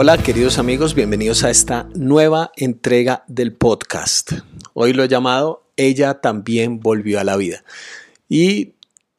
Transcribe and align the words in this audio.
Hola 0.00 0.16
queridos 0.16 0.58
amigos, 0.58 0.94
bienvenidos 0.94 1.42
a 1.42 1.50
esta 1.50 1.88
nueva 1.96 2.52
entrega 2.54 3.24
del 3.26 3.52
podcast. 3.52 4.30
Hoy 4.72 4.92
lo 4.92 5.02
he 5.02 5.08
llamado 5.08 5.64
Ella 5.76 6.20
también 6.20 6.78
volvió 6.78 7.18
a 7.18 7.24
la 7.24 7.36
vida. 7.36 7.64
Y 8.28 8.74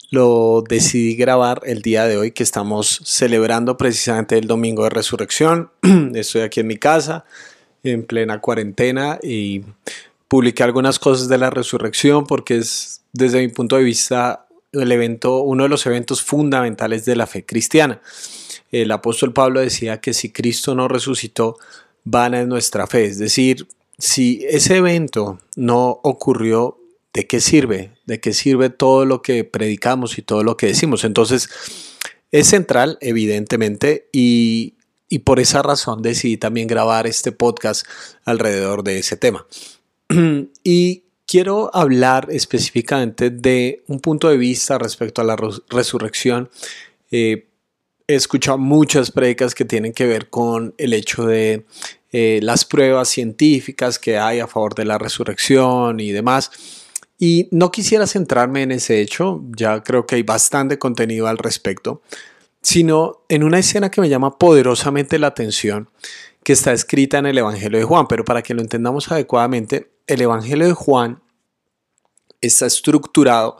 lo 0.09 0.63
decidí 0.65 1.17
grabar 1.17 1.59
el 1.65 1.81
día 1.81 2.05
de 2.05 2.15
hoy 2.15 2.31
que 2.31 2.43
estamos 2.43 3.01
celebrando 3.03 3.75
precisamente 3.75 4.37
el 4.37 4.47
domingo 4.47 4.85
de 4.85 4.91
resurrección. 4.91 5.69
Estoy 6.15 6.43
aquí 6.43 6.61
en 6.61 6.67
mi 6.67 6.77
casa 6.77 7.25
en 7.83 8.05
plena 8.05 8.39
cuarentena 8.39 9.19
y 9.21 9.65
publiqué 10.29 10.63
algunas 10.63 10.97
cosas 10.97 11.27
de 11.27 11.39
la 11.39 11.49
resurrección 11.49 12.25
porque 12.25 12.55
es 12.55 13.01
desde 13.11 13.41
mi 13.41 13.49
punto 13.49 13.75
de 13.75 13.83
vista 13.83 14.47
el 14.71 14.89
evento, 14.93 15.41
uno 15.41 15.63
de 15.63 15.69
los 15.69 15.85
eventos 15.85 16.21
fundamentales 16.21 17.03
de 17.03 17.17
la 17.17 17.27
fe 17.27 17.45
cristiana. 17.45 17.99
El 18.71 18.91
apóstol 18.91 19.33
Pablo 19.33 19.59
decía 19.59 19.99
que 19.99 20.13
si 20.13 20.31
Cristo 20.31 20.75
no 20.75 20.87
resucitó, 20.87 21.57
vana 22.03 22.41
es 22.41 22.47
nuestra 22.47 22.87
fe. 22.87 23.05
Es 23.05 23.17
decir, 23.17 23.67
si 23.97 24.45
ese 24.47 24.77
evento 24.77 25.39
no 25.55 25.99
ocurrió, 26.03 26.77
¿de 27.13 27.27
qué 27.27 27.41
sirve? 27.41 27.91
¿De 28.05 28.19
qué 28.19 28.33
sirve 28.33 28.69
todo 28.69 29.05
lo 29.05 29.21
que 29.21 29.43
predicamos 29.43 30.17
y 30.17 30.21
todo 30.21 30.43
lo 30.43 30.57
que 30.57 30.67
decimos? 30.67 31.03
Entonces, 31.03 31.49
es 32.31 32.47
central, 32.47 32.97
evidentemente, 33.01 34.07
y, 34.11 34.75
y 35.09 35.19
por 35.19 35.39
esa 35.39 35.61
razón 35.63 36.01
decidí 36.01 36.37
también 36.37 36.67
grabar 36.67 37.07
este 37.07 37.31
podcast 37.31 37.85
alrededor 38.25 38.83
de 38.83 38.99
ese 38.99 39.17
tema. 39.17 39.45
y 40.63 41.03
quiero 41.25 41.69
hablar 41.75 42.27
específicamente 42.31 43.29
de 43.29 43.83
un 43.87 43.99
punto 43.99 44.29
de 44.29 44.37
vista 44.37 44.77
respecto 44.77 45.21
a 45.21 45.25
la 45.25 45.37
resurrección. 45.69 46.49
Eh, 47.11 47.48
he 48.09 48.15
escuchado 48.15 48.57
muchas 48.57 49.11
predicas 49.11 49.53
que 49.53 49.65
tienen 49.65 49.93
que 49.93 50.07
ver 50.07 50.31
con 50.31 50.73
el 50.79 50.93
hecho 50.93 51.27
de 51.27 51.67
eh, 52.11 52.39
las 52.41 52.65
pruebas 52.65 53.07
científicas 53.07 53.99
que 53.99 54.17
hay 54.17 54.39
a 54.39 54.47
favor 54.47 54.73
de 54.73 54.83
la 54.83 54.97
resurrección 54.97 55.99
y 55.99 56.11
demás. 56.11 56.49
Y 57.19 57.47
no 57.51 57.71
quisiera 57.71 58.07
centrarme 58.07 58.63
en 58.63 58.71
ese 58.71 58.99
hecho, 58.99 59.43
ya 59.55 59.83
creo 59.83 60.07
que 60.07 60.15
hay 60.15 60.23
bastante 60.23 60.79
contenido 60.79 61.27
al 61.27 61.37
respecto, 61.37 62.01
sino 62.63 63.21
en 63.29 63.43
una 63.43 63.59
escena 63.59 63.91
que 63.91 64.01
me 64.01 64.09
llama 64.09 64.39
poderosamente 64.39 65.19
la 65.19 65.27
atención, 65.27 65.91
que 66.41 66.53
está 66.53 66.73
escrita 66.73 67.19
en 67.19 67.27
el 67.27 67.37
Evangelio 67.37 67.77
de 67.77 67.85
Juan, 67.85 68.07
pero 68.07 68.25
para 68.25 68.41
que 68.41 68.55
lo 68.55 68.61
entendamos 68.61 69.11
adecuadamente, 69.11 69.91
el 70.07 70.21
Evangelio 70.21 70.65
de 70.65 70.73
Juan 70.73 71.21
está 72.41 72.65
estructurado 72.65 73.59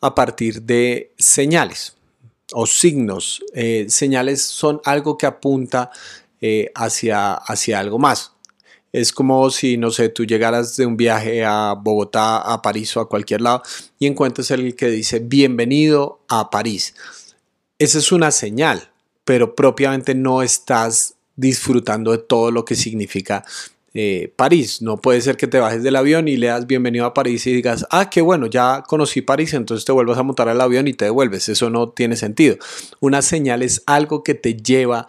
a 0.00 0.14
partir 0.14 0.62
de 0.62 1.14
señales 1.18 1.97
o 2.52 2.66
signos. 2.66 3.42
Eh, 3.54 3.86
señales 3.88 4.42
son 4.42 4.80
algo 4.84 5.18
que 5.18 5.26
apunta 5.26 5.90
eh, 6.40 6.70
hacia, 6.74 7.34
hacia 7.34 7.78
algo 7.78 7.98
más. 7.98 8.32
Es 8.92 9.12
como 9.12 9.50
si, 9.50 9.76
no 9.76 9.90
sé, 9.90 10.08
tú 10.08 10.24
llegaras 10.24 10.76
de 10.76 10.86
un 10.86 10.96
viaje 10.96 11.44
a 11.44 11.74
Bogotá, 11.74 12.38
a 12.38 12.62
París 12.62 12.96
o 12.96 13.00
a 13.00 13.08
cualquier 13.08 13.42
lado 13.42 13.62
y 13.98 14.06
encuentres 14.06 14.50
el 14.50 14.74
que 14.74 14.88
dice 14.88 15.18
bienvenido 15.18 16.20
a 16.28 16.50
París. 16.50 16.94
Esa 17.78 17.98
es 17.98 18.12
una 18.12 18.30
señal, 18.30 18.90
pero 19.24 19.54
propiamente 19.54 20.14
no 20.14 20.42
estás 20.42 21.14
disfrutando 21.36 22.12
de 22.12 22.18
todo 22.18 22.50
lo 22.50 22.64
que 22.64 22.74
significa 22.74 23.44
eh, 23.94 24.32
París. 24.36 24.82
No 24.82 24.98
puede 24.98 25.20
ser 25.20 25.36
que 25.36 25.46
te 25.46 25.58
bajes 25.58 25.82
del 25.82 25.96
avión 25.96 26.28
y 26.28 26.36
le 26.36 26.48
das 26.48 26.66
bienvenido 26.66 27.06
a 27.06 27.14
París 27.14 27.46
y 27.46 27.52
digas, 27.52 27.86
ah, 27.90 28.10
qué 28.10 28.20
bueno, 28.20 28.46
ya 28.46 28.82
conocí 28.86 29.22
París, 29.22 29.54
entonces 29.54 29.84
te 29.84 29.92
vuelvas 29.92 30.18
a 30.18 30.22
montar 30.22 30.48
al 30.48 30.60
avión 30.60 30.88
y 30.88 30.94
te 30.94 31.06
devuelves. 31.06 31.48
Eso 31.48 31.70
no 31.70 31.90
tiene 31.90 32.16
sentido. 32.16 32.56
Una 33.00 33.22
señal 33.22 33.62
es 33.62 33.82
algo 33.86 34.22
que 34.22 34.34
te 34.34 34.54
lleva 34.54 35.06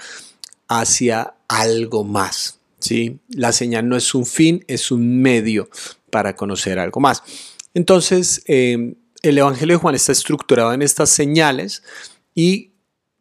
hacia 0.67 1.33
algo 1.47 2.03
más. 2.03 2.59
¿sí? 2.79 3.19
La 3.29 3.51
señal 3.51 3.87
no 3.89 3.97
es 3.97 4.13
un 4.15 4.25
fin, 4.25 4.63
es 4.67 4.91
un 4.91 5.21
medio 5.21 5.69
para 6.09 6.35
conocer 6.35 6.79
algo 6.79 6.99
más. 6.99 7.23
Entonces, 7.73 8.43
eh, 8.47 8.95
el 9.21 9.37
Evangelio 9.37 9.75
de 9.75 9.81
Juan 9.81 9.95
está 9.95 10.11
estructurado 10.11 10.73
en 10.73 10.81
estas 10.81 11.09
señales 11.09 11.83
y 12.33 12.71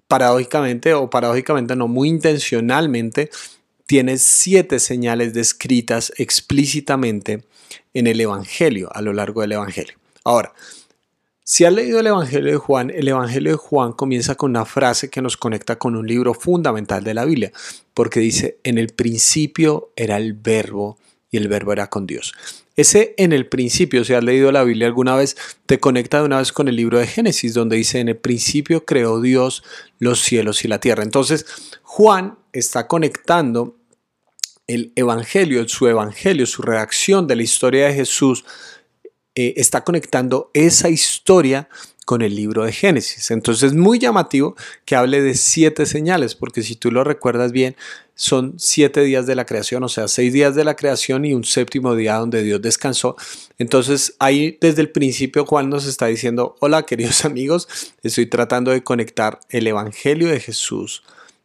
paradójicamente, 0.07 0.95
o 0.95 1.11
paradójicamente 1.11 1.77
no, 1.77 1.87
muy 1.87 2.09
intencionalmente, 2.09 3.31
tiene 3.89 4.19
siete 4.19 4.81
señales 4.81 5.33
descritas 5.33 6.13
explícitamente 6.19 7.43
en 7.95 8.07
el 8.07 8.21
Evangelio, 8.21 8.91
a 8.93 9.01
lo 9.01 9.15
largo 9.15 9.41
del 9.41 9.53
Evangelio. 9.53 9.95
Ahora, 10.25 10.53
si 11.43 11.65
has 11.65 11.73
leído 11.73 11.99
el 11.99 12.07
Evangelio 12.07 12.53
de 12.53 12.59
Juan, 12.59 12.91
el 12.91 13.09
Evangelio 13.09 13.53
de 13.53 13.57
Juan 13.57 13.93
comienza 13.93 14.35
con 14.35 14.51
una 14.51 14.67
frase 14.67 15.09
que 15.09 15.23
nos 15.23 15.39
conecta 15.39 15.79
con 15.79 15.97
un 15.97 16.07
libro 16.07 16.35
fundamental 16.35 17.03
de 17.03 17.15
la 17.15 17.25
Biblia, 17.25 17.51
porque 17.95 18.21
dice, 18.21 18.59
en 18.63 18.77
el 18.77 18.89
principio 18.89 19.91
era 19.97 20.19
el 20.19 20.35
verbo 20.35 20.99
y 21.31 21.39
el 21.39 21.49
verbo 21.49 21.73
era 21.73 21.89
con 21.89 22.07
Dios. 22.07 22.35
Ese 22.77 23.15
en 23.17 23.33
el 23.33 23.47
principio, 23.47 24.05
si 24.05 24.13
has 24.13 24.23
leído 24.23 24.53
la 24.53 24.65
Biblia 24.65 24.87
alguna 24.87 25.17
vez, 25.17 25.35
te 25.65 25.81
conecta 25.81 26.19
de 26.19 26.27
una 26.27 26.41
vez 26.41 26.53
con 26.53 26.69
el 26.69 26.77
libro 26.77 26.99
de 26.99 27.07
Génesis, 27.07 27.55
donde 27.55 27.77
dice, 27.77 28.01
en 28.01 28.11
el 28.11 28.19
principio 28.19 28.85
creó 28.85 29.23
Dios 29.23 29.65
los 29.99 30.21
cielos 30.21 30.63
y 30.67 30.69
la 30.69 30.79
tierra. 30.79 31.05
Entonces, 31.05 31.47
Juan 31.83 32.37
está 32.53 32.87
conectando 32.87 33.78
el 34.69 34.93
Evangelio, 34.95 35.67
su 35.69 35.89
Evangelio, 35.89 36.47
su 36.47 36.63
reacción 36.63 37.27
de 37.27 37.37
la 37.37 37.43
historia 37.43 37.89
de 37.89 37.95
Jesús, 37.95 38.45
eh, 39.35 39.55
está 39.57 39.83
conectando 39.83 40.51
esa 40.55 40.89
historia 40.89 41.69
con 42.05 42.23
el 42.23 42.35
libro 42.35 42.65
de 42.65 42.73
Génesis. 42.73 43.31
Entonces 43.31 43.73
es 43.73 43.75
muy 43.75 43.99
llamativo 43.99 44.57
que 44.85 44.97
hable 44.97 45.21
de 45.21 45.35
siete 45.35 45.85
señales, 45.85 46.35
porque 46.35 46.63
si 46.63 46.75
tú 46.75 46.91
lo 46.91 47.05
recuerdas 47.05 47.53
bien, 47.53 47.77
son 48.15 48.55
siete 48.59 49.03
días 49.03 49.27
de 49.27 49.35
la 49.35 49.45
creación, 49.47 49.83
o 49.85 49.89
sea, 49.89 50.09
seis 50.09 50.33
días 50.33 50.55
de 50.55 50.65
la 50.65 50.75
creación 50.75 51.25
y 51.25 51.35
un 51.35 51.45
séptimo 51.45 51.95
día 51.95 52.17
donde 52.17 52.43
Dios 52.43 52.61
descansó. 52.61 53.15
Entonces 53.59 54.15
ahí 54.19 54.59
desde 54.61 54.81
el 54.81 54.91
principio 54.91 55.47
Juan 55.47 55.69
nos 55.69 55.87
está 55.87 56.07
diciendo, 56.07 56.57
hola 56.61 56.85
queridos 56.85 57.25
amigos, 57.27 57.69
estoy 58.03 58.27
tratando 58.27 58.71
de 58.71 58.83
conectar 58.83 59.39
el 59.51 59.67
Evangelio 59.67 60.29
de 60.29 60.41
Jesús 60.41 61.03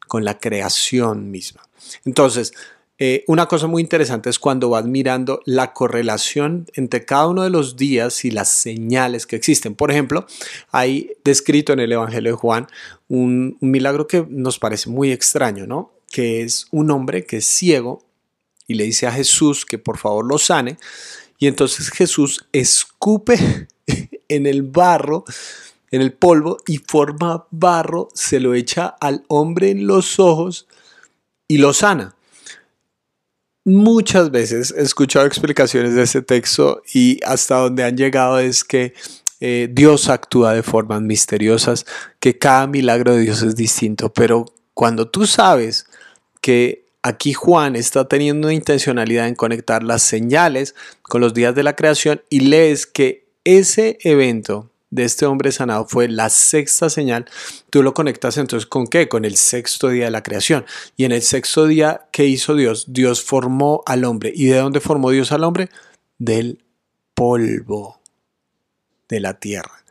con 0.08 0.26
la 0.26 0.40
creación 0.40 1.30
misma. 1.30 1.62
Entonces, 2.06 2.54
eh, 3.00 3.24
una 3.28 3.48
cosa 3.48 3.68
muy 3.68 3.82
interesante 3.82 4.30
es 4.30 4.38
cuando 4.38 4.70
vas 4.70 4.86
mirando 4.86 5.42
la 5.46 5.74
correlación 5.74 6.68
entre 6.76 7.06
cada 7.06 7.28
uno 7.28 7.44
de 7.44 7.50
los 7.50 7.76
días 7.76 8.24
y 8.24 8.32
las 8.32 8.50
señales 8.50 9.26
que 9.26 9.36
existen. 9.36 9.76
Por 9.76 9.90
ejemplo, 9.92 10.28
hay 10.72 11.12
descrito 11.24 11.74
en 11.74 11.80
el 11.80 11.92
Evangelio 11.92 12.32
de 12.32 12.38
Juan 12.38 12.68
un, 13.08 13.58
un 13.60 13.72
milagro 13.72 14.08
que 14.08 14.26
nos 14.30 14.60
parece 14.60 14.90
muy 14.90 15.12
extraño, 15.12 15.66
¿no? 15.66 15.92
Que 16.12 16.44
es 16.44 16.68
un 16.72 16.92
hombre 16.92 17.26
que 17.26 17.38
es 17.38 17.46
ciego 17.46 18.04
y 18.68 18.76
le 18.76 18.86
dice 18.86 19.08
a 19.08 19.12
Jesús 19.12 19.66
que 19.66 19.80
por 19.80 19.98
favor 19.98 20.26
lo 20.26 20.38
sane. 20.38 20.78
Y 21.40 21.48
entonces 21.48 21.90
Jesús 21.90 22.46
escupe 22.52 23.68
en 24.28 24.46
el 24.46 24.62
barro, 24.62 25.26
en 25.92 26.02
el 26.02 26.14
polvo, 26.14 26.58
y 26.68 26.78
forma 26.78 27.48
barro, 27.52 28.10
se 28.14 28.40
lo 28.40 28.54
echa 28.54 28.86
al 28.86 29.24
hombre 29.28 29.72
en 29.72 29.88
los 29.88 30.20
ojos 30.20 30.68
y 31.48 31.58
lo 31.58 31.74
sana. 31.74 32.16
Muchas 33.66 34.30
veces 34.30 34.74
he 34.78 34.82
escuchado 34.82 35.26
explicaciones 35.26 35.96
de 35.96 36.04
ese 36.04 36.22
texto 36.22 36.82
y 36.94 37.20
hasta 37.26 37.56
donde 37.56 37.86
han 37.86 37.96
llegado 37.96 38.40
es 38.40 38.66
que 38.66 38.94
eh, 39.40 39.70
Dios 39.72 40.10
actúa 40.10 40.54
de 40.54 40.64
formas 40.64 41.02
misteriosas, 41.02 41.86
que 42.20 42.38
cada 42.38 42.68
milagro 42.68 43.16
de 43.16 43.22
Dios 43.22 43.42
es 43.42 43.56
distinto, 43.56 44.12
pero 44.12 44.46
cuando 44.74 45.08
tú 45.10 45.26
sabes 45.26 45.86
que 46.42 46.88
aquí 47.04 47.32
Juan 47.32 47.78
está 47.78 48.06
teniendo 48.08 48.48
una 48.48 48.54
intencionalidad 48.54 49.30
en 49.30 49.36
conectar 49.36 49.82
las 49.82 50.02
señales 50.02 50.76
con 51.02 51.22
los 51.22 51.34
días 51.34 51.56
de 51.56 51.64
la 51.64 51.78
creación 51.78 52.22
y 52.30 52.42
lees 52.42 52.86
que 52.86 53.30
ese 53.46 53.98
evento 54.02 54.73
de 54.94 55.06
este 55.06 55.26
hombre 55.26 55.52
sanado 55.52 55.88
fue 55.88 56.08
la 56.08 56.30
sexta 56.30 56.88
señal, 56.88 57.26
tú 57.72 57.82
lo 57.82 57.96
conectas 57.96 58.38
entonces 58.38 58.68
con 58.68 58.86
qué? 58.86 59.10
Con 59.10 59.26
el 59.26 59.38
sexto 59.38 59.90
día 59.90 60.06
de 60.06 60.12
la 60.12 60.22
creación. 60.22 60.66
Y 60.96 61.06
en 61.06 61.12
el 61.12 61.24
sexto 61.24 61.66
día, 61.66 62.08
¿qué 62.12 62.26
hizo 62.26 62.54
Dios? 62.54 62.86
Dios 62.90 63.24
formó 63.24 63.82
al 63.88 64.06
hombre. 64.06 64.32
¿Y 64.36 64.46
de 64.46 64.58
dónde 64.58 64.80
formó 64.80 65.10
Dios 65.10 65.32
al 65.32 65.44
hombre? 65.46 65.70
Del 66.20 66.64
polvo 67.16 68.00
de 69.10 69.20
la 69.20 69.34
tierra. 69.34 69.84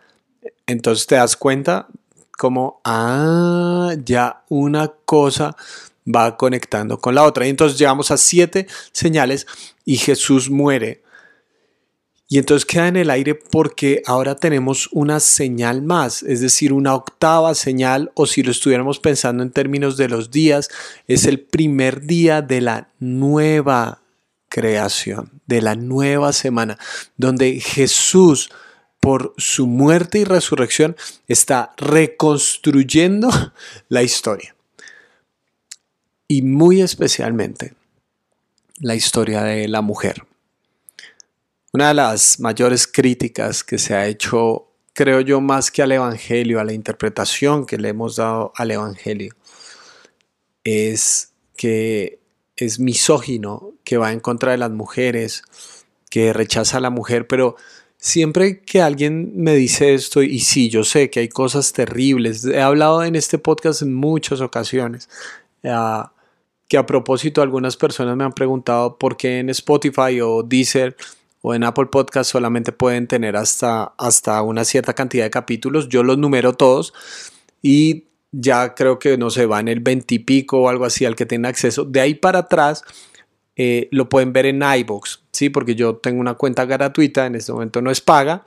Entonces 0.66 1.08
te 1.08 1.16
das 1.16 1.36
cuenta 1.36 1.88
como, 2.38 2.80
ah, 2.84 3.94
ya 4.04 4.44
una 4.48 4.92
cosa 5.04 5.56
va 6.06 6.36
conectando 6.36 6.98
con 6.98 7.16
la 7.16 7.24
otra. 7.24 7.44
Y 7.44 7.50
entonces 7.50 7.76
llegamos 7.76 8.12
a 8.12 8.16
siete 8.16 8.68
señales 8.92 9.48
y 9.84 9.96
Jesús 9.96 10.48
muere 10.48 11.02
y 12.32 12.38
entonces 12.38 12.64
queda 12.64 12.88
en 12.88 12.96
el 12.96 13.10
aire 13.10 13.34
porque 13.34 14.02
ahora 14.06 14.36
tenemos 14.36 14.88
una 14.90 15.20
señal 15.20 15.82
más, 15.82 16.22
es 16.22 16.40
decir, 16.40 16.72
una 16.72 16.94
octava 16.94 17.54
señal, 17.54 18.10
o 18.14 18.24
si 18.24 18.42
lo 18.42 18.52
estuviéramos 18.52 19.00
pensando 19.00 19.42
en 19.42 19.50
términos 19.50 19.98
de 19.98 20.08
los 20.08 20.30
días, 20.30 20.70
es 21.06 21.26
el 21.26 21.40
primer 21.40 22.06
día 22.06 22.40
de 22.40 22.62
la 22.62 22.88
nueva 23.00 24.00
creación, 24.48 25.42
de 25.46 25.60
la 25.60 25.74
nueva 25.74 26.32
semana, 26.32 26.78
donde 27.18 27.60
Jesús, 27.60 28.48
por 28.98 29.34
su 29.36 29.66
muerte 29.66 30.20
y 30.20 30.24
resurrección, 30.24 30.96
está 31.28 31.74
reconstruyendo 31.76 33.28
la 33.90 34.04
historia. 34.04 34.56
y 36.28 36.40
muy 36.40 36.80
especialmente 36.80 37.74
la 38.78 38.94
historia 38.94 39.42
de 39.42 39.68
la 39.68 39.82
mujer. 39.82 40.24
Una 41.74 41.88
de 41.88 41.94
las 41.94 42.38
mayores 42.38 42.86
críticas 42.86 43.64
que 43.64 43.78
se 43.78 43.94
ha 43.94 44.06
hecho, 44.06 44.68
creo 44.92 45.22
yo, 45.22 45.40
más 45.40 45.70
que 45.70 45.80
al 45.80 45.92
Evangelio, 45.92 46.60
a 46.60 46.64
la 46.64 46.74
interpretación 46.74 47.64
que 47.64 47.78
le 47.78 47.88
hemos 47.88 48.16
dado 48.16 48.52
al 48.56 48.72
Evangelio, 48.72 49.34
es 50.64 51.32
que 51.56 52.20
es 52.56 52.78
misógino, 52.78 53.72
que 53.84 53.96
va 53.96 54.12
en 54.12 54.20
contra 54.20 54.52
de 54.52 54.58
las 54.58 54.70
mujeres, 54.70 55.44
que 56.10 56.34
rechaza 56.34 56.76
a 56.76 56.80
la 56.80 56.90
mujer, 56.90 57.26
pero 57.26 57.56
siempre 57.96 58.60
que 58.60 58.82
alguien 58.82 59.32
me 59.34 59.54
dice 59.54 59.94
esto, 59.94 60.22
y 60.22 60.40
sí, 60.40 60.68
yo 60.68 60.84
sé 60.84 61.08
que 61.08 61.20
hay 61.20 61.28
cosas 61.30 61.72
terribles, 61.72 62.44
he 62.44 62.60
hablado 62.60 63.02
en 63.02 63.16
este 63.16 63.38
podcast 63.38 63.80
en 63.80 63.94
muchas 63.94 64.42
ocasiones, 64.42 65.08
uh, 65.64 66.02
que 66.68 66.76
a 66.76 66.84
propósito 66.84 67.40
algunas 67.40 67.78
personas 67.78 68.14
me 68.14 68.24
han 68.24 68.34
preguntado 68.34 68.98
por 68.98 69.16
qué 69.16 69.38
en 69.38 69.48
Spotify 69.48 70.20
o 70.20 70.42
Deezer 70.42 70.96
o 71.42 71.54
en 71.54 71.64
Apple 71.64 71.86
Podcast 71.86 72.30
solamente 72.30 72.72
pueden 72.72 73.06
tener 73.06 73.36
hasta, 73.36 73.92
hasta 73.98 74.40
una 74.42 74.64
cierta 74.64 74.94
cantidad 74.94 75.24
de 75.24 75.30
capítulos, 75.30 75.88
yo 75.88 76.02
los 76.02 76.16
numero 76.16 76.54
todos 76.54 76.94
y 77.60 78.06
ya 78.30 78.74
creo 78.74 78.98
que 78.98 79.18
no 79.18 79.28
se 79.28 79.46
va 79.46 79.60
en 79.60 79.68
el 79.68 79.80
20 79.80 80.14
y 80.14 80.18
pico 80.20 80.62
o 80.62 80.68
algo 80.68 80.84
así 80.84 81.04
al 81.04 81.16
que 81.16 81.26
tenga 81.26 81.48
acceso. 81.48 81.84
De 81.84 82.00
ahí 82.00 82.14
para 82.14 82.40
atrás 82.40 82.82
eh, 83.56 83.88
lo 83.90 84.08
pueden 84.08 84.32
ver 84.32 84.46
en 84.46 84.62
iBox, 84.62 85.24
¿sí? 85.32 85.50
Porque 85.50 85.74
yo 85.74 85.96
tengo 85.96 86.20
una 86.20 86.34
cuenta 86.34 86.64
gratuita, 86.64 87.26
en 87.26 87.34
este 87.34 87.52
momento 87.52 87.82
no 87.82 87.90
es 87.90 88.00
paga, 88.00 88.46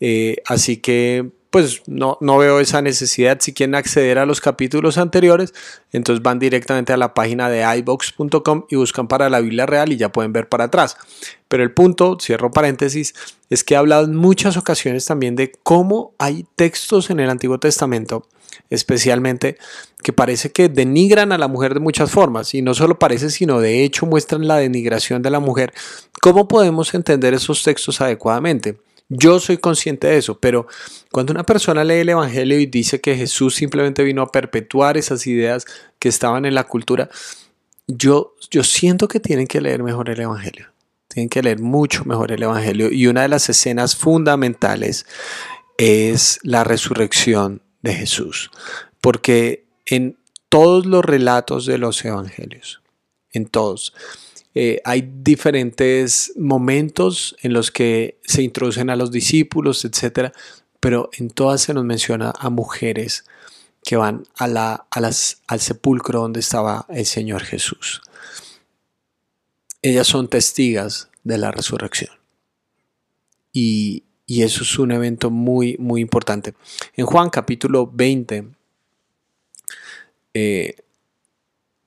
eh, 0.00 0.36
así 0.46 0.76
que 0.76 1.30
pues 1.52 1.82
no, 1.86 2.16
no 2.22 2.38
veo 2.38 2.60
esa 2.60 2.80
necesidad. 2.80 3.38
Si 3.40 3.52
quieren 3.52 3.74
acceder 3.74 4.18
a 4.18 4.24
los 4.24 4.40
capítulos 4.40 4.96
anteriores, 4.96 5.52
entonces 5.92 6.22
van 6.22 6.38
directamente 6.38 6.94
a 6.94 6.96
la 6.96 7.12
página 7.12 7.50
de 7.50 7.62
iBox.com 7.78 8.64
y 8.70 8.76
buscan 8.76 9.06
para 9.06 9.28
la 9.28 9.40
Biblia 9.40 9.66
Real 9.66 9.92
y 9.92 9.98
ya 9.98 10.10
pueden 10.10 10.32
ver 10.32 10.48
para 10.48 10.64
atrás. 10.64 10.96
Pero 11.48 11.62
el 11.62 11.70
punto, 11.72 12.16
cierro 12.18 12.50
paréntesis, 12.50 13.14
es 13.50 13.64
que 13.64 13.74
he 13.74 13.76
hablado 13.76 14.04
en 14.04 14.16
muchas 14.16 14.56
ocasiones 14.56 15.04
también 15.04 15.36
de 15.36 15.52
cómo 15.62 16.14
hay 16.18 16.46
textos 16.56 17.10
en 17.10 17.20
el 17.20 17.28
Antiguo 17.28 17.58
Testamento 17.58 18.26
especialmente, 18.68 19.56
que 20.02 20.12
parece 20.12 20.52
que 20.52 20.68
denigran 20.68 21.32
a 21.32 21.38
la 21.38 21.48
mujer 21.48 21.72
de 21.72 21.80
muchas 21.80 22.10
formas, 22.10 22.54
y 22.54 22.60
no 22.60 22.74
solo 22.74 22.98
parece, 22.98 23.30
sino 23.30 23.60
de 23.60 23.82
hecho 23.82 24.04
muestran 24.04 24.46
la 24.46 24.56
denigración 24.56 25.22
de 25.22 25.30
la 25.30 25.40
mujer. 25.40 25.72
¿Cómo 26.20 26.48
podemos 26.48 26.92
entender 26.92 27.32
esos 27.32 27.62
textos 27.62 28.00
adecuadamente? 28.02 28.76
Yo 29.14 29.40
soy 29.40 29.58
consciente 29.58 30.06
de 30.06 30.16
eso, 30.16 30.38
pero 30.40 30.66
cuando 31.10 31.34
una 31.34 31.44
persona 31.44 31.84
lee 31.84 31.96
el 31.96 32.08
Evangelio 32.08 32.58
y 32.58 32.64
dice 32.64 32.98
que 32.98 33.14
Jesús 33.14 33.54
simplemente 33.54 34.02
vino 34.04 34.22
a 34.22 34.32
perpetuar 34.32 34.96
esas 34.96 35.26
ideas 35.26 35.66
que 35.98 36.08
estaban 36.08 36.46
en 36.46 36.54
la 36.54 36.64
cultura, 36.64 37.10
yo, 37.86 38.34
yo 38.50 38.64
siento 38.64 39.08
que 39.08 39.20
tienen 39.20 39.46
que 39.46 39.60
leer 39.60 39.82
mejor 39.82 40.08
el 40.08 40.18
Evangelio. 40.18 40.68
Tienen 41.08 41.28
que 41.28 41.42
leer 41.42 41.60
mucho 41.60 42.06
mejor 42.06 42.32
el 42.32 42.42
Evangelio. 42.42 42.90
Y 42.90 43.06
una 43.06 43.20
de 43.20 43.28
las 43.28 43.50
escenas 43.50 43.96
fundamentales 43.96 45.04
es 45.76 46.40
la 46.42 46.64
resurrección 46.64 47.60
de 47.82 47.94
Jesús. 47.94 48.50
Porque 49.02 49.66
en 49.84 50.16
todos 50.48 50.86
los 50.86 51.04
relatos 51.04 51.66
de 51.66 51.76
los 51.76 52.02
evangelios, 52.02 52.80
en 53.30 53.44
todos, 53.44 53.92
eh, 54.54 54.80
hay 54.84 55.10
diferentes 55.22 56.32
momentos 56.36 57.36
en 57.42 57.52
los 57.52 57.70
que 57.70 58.18
se 58.24 58.42
introducen 58.42 58.90
a 58.90 58.96
los 58.96 59.10
discípulos, 59.10 59.84
etc. 59.84 60.32
Pero 60.80 61.10
en 61.18 61.30
todas 61.30 61.62
se 61.62 61.74
nos 61.74 61.84
menciona 61.84 62.32
a 62.38 62.50
mujeres 62.50 63.24
que 63.84 63.96
van 63.96 64.24
al 64.38 65.60
sepulcro 65.60 66.20
donde 66.20 66.40
estaba 66.40 66.86
el 66.88 67.06
Señor 67.06 67.42
Jesús. 67.42 68.02
Ellas 69.80 70.06
son 70.06 70.28
testigas 70.28 71.10
de 71.24 71.38
la 71.38 71.50
resurrección. 71.50 72.12
Y, 73.52 74.04
y 74.26 74.42
eso 74.42 74.62
es 74.62 74.78
un 74.78 74.92
evento 74.92 75.30
muy, 75.30 75.76
muy 75.78 76.00
importante. 76.00 76.54
En 76.94 77.06
Juan 77.06 77.30
capítulo 77.30 77.90
20, 77.92 78.48
eh, 80.34 80.76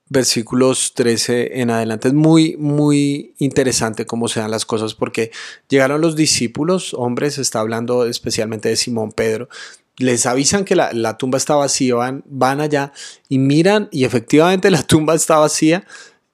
versículos 0.07 0.93
13 0.93 1.61
en 1.61 1.71
adelante, 1.71 2.09
es 2.09 2.13
muy, 2.13 2.55
muy 2.57 3.33
interesante 3.39 4.05
cómo 4.05 4.27
se 4.27 4.39
dan 4.39 4.51
las 4.51 4.65
cosas 4.65 4.93
porque 4.93 5.31
llegaron 5.67 6.01
los 6.01 6.15
discípulos, 6.15 6.93
hombres, 6.93 7.37
está 7.37 7.59
hablando 7.59 8.05
especialmente 8.05 8.69
de 8.69 8.75
Simón 8.75 9.11
Pedro, 9.11 9.49
les 9.97 10.25
avisan 10.25 10.65
que 10.65 10.75
la, 10.75 11.17
tumba 11.17 11.37
está 11.37 11.55
vacía, 11.55 11.95
van, 11.95 12.23
van, 12.27 12.61
allá 12.61 12.91
y 13.29 13.39
miran 13.39 13.87
y 13.91 14.03
efectivamente 14.03 14.69
la 14.71 14.83
tumba 14.83 15.15
está 15.15 15.37
vacía 15.37 15.85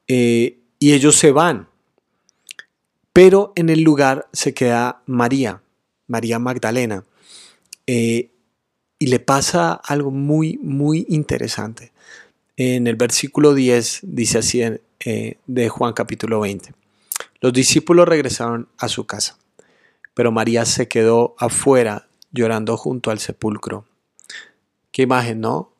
eh, 0.07 0.59
y 0.79 0.93
ellos 0.93 1.15
se 1.15 1.31
van. 1.31 1.69
Pero 3.13 3.51
en 3.55 3.69
el 3.69 3.81
lugar 3.81 4.27
se 4.31 4.53
queda 4.53 5.01
María. 5.05 5.61
María 6.07 6.39
Magdalena. 6.39 7.05
Eh, 7.87 8.31
y 8.99 9.07
le 9.07 9.19
pasa 9.19 9.73
algo 9.73 10.11
muy, 10.11 10.59
muy 10.61 11.05
interesante. 11.09 11.91
En 12.57 12.87
el 12.87 12.95
versículo 12.95 13.53
10 13.53 14.01
dice 14.03 14.37
así 14.39 14.61
eh, 14.61 15.37
de 15.47 15.69
Juan 15.69 15.93
capítulo 15.93 16.41
20. 16.41 16.73
Los 17.39 17.53
discípulos 17.53 18.07
regresaron 18.07 18.67
a 18.77 18.87
su 18.87 19.05
casa, 19.05 19.37
pero 20.13 20.31
María 20.31 20.65
se 20.65 20.87
quedó 20.87 21.35
afuera 21.37 22.07
llorando 22.31 22.77
junto 22.77 23.09
al 23.09 23.19
sepulcro. 23.19 23.85
Qué 24.91 25.03
imagen, 25.03 25.41
¿no? 25.41 25.71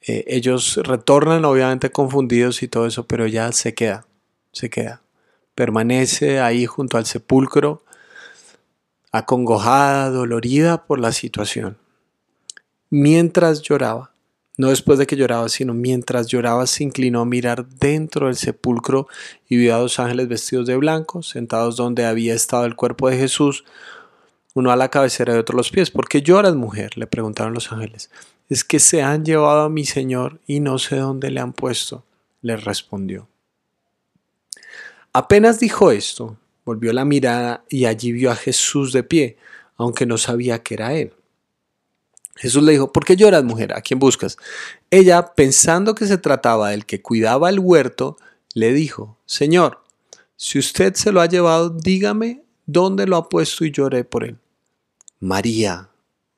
Eh, 0.00 0.24
ellos 0.26 0.78
retornan 0.82 1.44
obviamente 1.44 1.90
confundidos 1.90 2.62
y 2.62 2.68
todo 2.68 2.86
eso, 2.86 3.06
pero 3.06 3.26
ya 3.26 3.50
se 3.52 3.74
queda, 3.74 4.06
se 4.52 4.68
queda. 4.68 5.02
Permanece 5.54 6.40
ahí 6.40 6.66
junto 6.66 6.98
al 6.98 7.06
sepulcro 7.06 7.82
acongojada, 9.12 10.08
dolorida 10.10 10.86
por 10.86 10.98
la 10.98 11.12
situación. 11.12 11.76
Mientras 12.88 13.60
lloraba, 13.62 14.11
no 14.62 14.68
después 14.68 14.96
de 14.96 15.08
que 15.08 15.16
lloraba, 15.16 15.48
sino 15.48 15.74
mientras 15.74 16.28
lloraba, 16.28 16.68
se 16.68 16.84
inclinó 16.84 17.22
a 17.22 17.24
mirar 17.24 17.66
dentro 17.66 18.26
del 18.28 18.36
sepulcro 18.36 19.08
y 19.48 19.56
vio 19.56 19.74
a 19.74 19.78
dos 19.78 19.98
ángeles 19.98 20.28
vestidos 20.28 20.68
de 20.68 20.76
blanco, 20.76 21.24
sentados 21.24 21.74
donde 21.74 22.04
había 22.04 22.32
estado 22.32 22.64
el 22.64 22.76
cuerpo 22.76 23.10
de 23.10 23.16
Jesús, 23.16 23.64
uno 24.54 24.70
a 24.70 24.76
la 24.76 24.88
cabecera 24.88 25.34
y 25.34 25.38
otro 25.38 25.56
a 25.56 25.58
los 25.58 25.72
pies. 25.72 25.90
¿Por 25.90 26.08
qué 26.08 26.22
lloras, 26.22 26.54
mujer? 26.54 26.96
le 26.96 27.08
preguntaron 27.08 27.54
los 27.54 27.72
ángeles. 27.72 28.08
Es 28.48 28.62
que 28.62 28.78
se 28.78 29.02
han 29.02 29.24
llevado 29.24 29.62
a 29.62 29.68
mi 29.68 29.84
Señor 29.84 30.38
y 30.46 30.60
no 30.60 30.78
sé 30.78 30.94
dónde 30.94 31.32
le 31.32 31.40
han 31.40 31.54
puesto, 31.54 32.04
le 32.40 32.56
respondió. 32.56 33.26
Apenas 35.12 35.58
dijo 35.58 35.90
esto, 35.90 36.36
Volvió 36.64 36.92
la 36.92 37.04
mirada 37.04 37.64
y 37.68 37.86
allí 37.86 38.12
vio 38.12 38.30
a 38.30 38.36
Jesús 38.36 38.92
de 38.92 39.02
pie, 39.02 39.36
aunque 39.76 40.06
no 40.06 40.18
sabía 40.18 40.62
que 40.62 40.74
era 40.74 40.94
él. 40.94 41.12
Jesús 42.36 42.62
le 42.62 42.72
dijo, 42.72 42.92
¿por 42.92 43.04
qué 43.04 43.16
lloras, 43.16 43.44
mujer? 43.44 43.74
¿A 43.74 43.82
quién 43.82 43.98
buscas? 43.98 44.36
Ella, 44.90 45.34
pensando 45.34 45.94
que 45.94 46.06
se 46.06 46.18
trataba 46.18 46.70
del 46.70 46.86
que 46.86 47.02
cuidaba 47.02 47.50
el 47.50 47.58
huerto, 47.58 48.16
le 48.54 48.72
dijo, 48.72 49.18
Señor, 49.26 49.82
si 50.36 50.58
usted 50.58 50.94
se 50.94 51.12
lo 51.12 51.20
ha 51.20 51.26
llevado, 51.26 51.70
dígame 51.70 52.42
dónde 52.66 53.06
lo 53.06 53.16
ha 53.16 53.28
puesto 53.28 53.64
y 53.64 53.70
lloré 53.70 54.04
por 54.04 54.24
él. 54.24 54.38
María, 55.20 55.88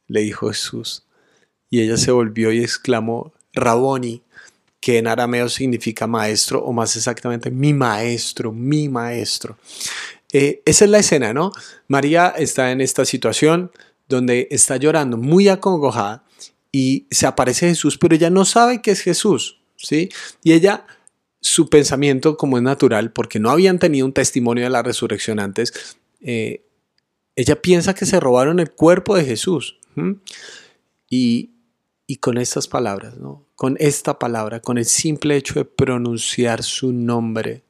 le 0.08 0.20
dijo 0.20 0.48
Jesús. 0.48 1.04
Y 1.70 1.80
ella 1.80 1.96
se 1.96 2.10
volvió 2.10 2.52
y 2.52 2.62
exclamó, 2.62 3.32
Raboni, 3.52 4.22
que 4.80 4.98
en 4.98 5.06
arameo 5.06 5.48
significa 5.48 6.06
maestro, 6.06 6.62
o 6.62 6.72
más 6.72 6.94
exactamente, 6.96 7.50
mi 7.50 7.72
maestro, 7.72 8.52
mi 8.52 8.88
maestro. 8.88 9.56
Eh, 10.32 10.60
esa 10.66 10.84
es 10.84 10.90
la 10.90 10.98
escena, 10.98 11.32
¿no? 11.32 11.52
María 11.88 12.34
está 12.36 12.70
en 12.70 12.80
esta 12.80 13.04
situación 13.04 13.70
donde 14.08 14.48
está 14.50 14.76
llorando, 14.76 15.16
muy 15.16 15.48
acongojada, 15.48 16.24
y 16.72 17.06
se 17.10 17.26
aparece 17.26 17.68
Jesús, 17.68 17.98
pero 17.98 18.16
ella 18.16 18.30
no 18.30 18.44
sabe 18.44 18.82
que 18.82 18.90
es 18.90 19.00
Jesús, 19.00 19.60
¿sí? 19.76 20.08
Y 20.42 20.54
ella, 20.54 20.86
su 21.40 21.70
pensamiento, 21.70 22.36
como 22.36 22.56
es 22.56 22.64
natural, 22.64 23.12
porque 23.12 23.38
no 23.38 23.50
habían 23.50 23.78
tenido 23.78 24.06
un 24.06 24.12
testimonio 24.12 24.64
de 24.64 24.70
la 24.70 24.82
resurrección 24.82 25.38
antes, 25.38 25.96
eh, 26.20 26.64
ella 27.36 27.62
piensa 27.62 27.94
que 27.94 28.06
se 28.06 28.18
robaron 28.18 28.58
el 28.58 28.72
cuerpo 28.72 29.16
de 29.16 29.24
Jesús. 29.24 29.78
Y, 31.08 31.50
y 32.08 32.16
con 32.16 32.38
estas 32.38 32.66
palabras, 32.66 33.16
¿no? 33.18 33.46
Con 33.54 33.76
esta 33.78 34.18
palabra, 34.18 34.60
con 34.60 34.76
el 34.76 34.84
simple 34.84 35.36
hecho 35.36 35.54
de 35.54 35.64
pronunciar 35.64 36.64
su 36.64 36.92
nombre, 36.92 37.62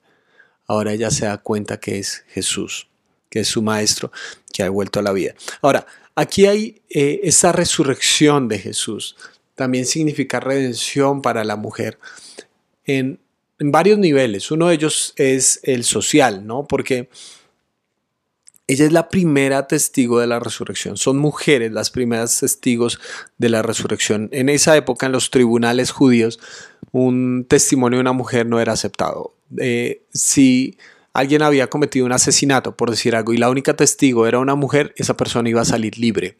ahora 0.66 0.94
ella 0.94 1.10
se 1.10 1.26
da 1.26 1.38
cuenta 1.38 1.78
que 1.78 1.98
es 1.98 2.24
Jesús, 2.28 2.88
que 3.28 3.40
es 3.40 3.48
su 3.48 3.60
maestro, 3.60 4.10
que 4.50 4.62
ha 4.62 4.70
vuelto 4.70 5.00
a 5.00 5.02
la 5.02 5.12
vida. 5.12 5.34
Ahora, 5.60 5.86
aquí 6.14 6.46
hay 6.46 6.82
eh, 6.90 7.20
esa 7.24 7.52
resurrección 7.52 8.48
de 8.48 8.58
Jesús. 8.58 9.16
También 9.54 9.86
significa 9.86 10.40
redención 10.40 11.22
para 11.22 11.44
la 11.44 11.56
mujer 11.56 11.98
en, 12.84 13.20
varios 13.58 13.98
niveles. 13.98 14.50
Uno 14.50 14.68
de 14.68 14.74
ellos 14.74 15.14
es 15.16 15.60
el 15.62 15.84
social, 15.84 16.46
¿no? 16.46 16.66
Porque 16.66 17.08
ella 18.66 18.84
es 18.84 18.92
la 18.92 19.08
primera 19.08 19.68
testigo 19.68 20.18
de 20.18 20.26
la 20.26 20.40
resurrección. 20.40 20.96
Son 20.96 21.18
mujeres 21.18 21.70
las 21.72 21.90
primeras 21.90 22.40
testigos 22.40 22.98
de 23.38 23.48
la 23.48 23.62
resurrección. 23.62 24.28
En 24.32 24.48
esa 24.48 24.76
época, 24.76 25.06
en 25.06 25.12
los 25.12 25.30
tribunales 25.30 25.92
judíos, 25.92 26.40
un 26.90 27.46
testimonio 27.48 27.98
de 27.98 28.02
una 28.02 28.12
mujer 28.12 28.46
no 28.46 28.60
era 28.60 28.72
aceptado. 28.72 29.34
Eh, 29.58 30.02
si 30.12 30.76
alguien 31.14 31.42
había 31.42 31.68
cometido 31.68 32.04
un 32.04 32.12
asesinato, 32.12 32.76
por 32.76 32.90
decir 32.90 33.16
algo, 33.16 33.32
y 33.32 33.38
la 33.38 33.48
única 33.48 33.74
testigo 33.74 34.26
era 34.26 34.40
una 34.40 34.56
mujer, 34.56 34.92
esa 34.96 35.16
persona 35.16 35.48
iba 35.48 35.62
a 35.62 35.64
salir 35.64 35.98
libre. 35.98 36.36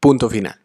Punto 0.00 0.28
final. 0.28 0.58